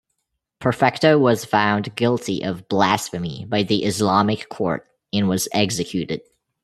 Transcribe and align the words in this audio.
Perfecto 0.59 1.19
was 1.19 1.45
found 1.45 1.95
guilty 1.95 2.41
of 2.43 2.67
blasphemy 2.67 3.45
by 3.47 3.61
the 3.61 3.83
Islamic 3.83 4.49
court 4.49 4.87
and 5.13 5.29
was 5.29 5.47
executed. 5.53 6.21